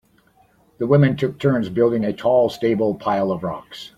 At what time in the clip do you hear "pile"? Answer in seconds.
2.95-3.31